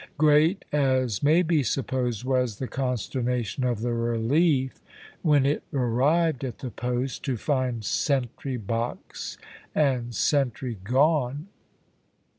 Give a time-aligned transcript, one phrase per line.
[0.17, 4.79] Great, as may be supposed, was the consternation of the `Relief'
[5.21, 9.37] when it arrived at the post, to find sentry box
[9.75, 11.49] and sentry gone.